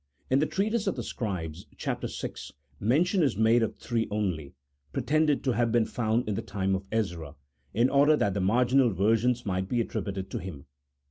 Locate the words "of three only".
3.61-4.55